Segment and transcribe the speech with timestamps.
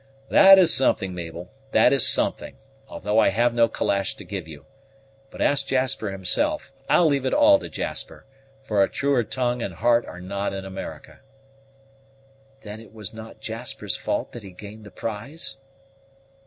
[0.29, 2.55] "That is something, Mabel, that is something;
[2.89, 4.65] although I have no calash to give you!
[5.29, 8.25] But ask Jasper himself; I'll leave it all to Jasper,
[8.63, 11.19] for a truer tongue and heart are not in America."
[12.61, 15.57] "Then it was not Jasper's fault that he gained the prize?"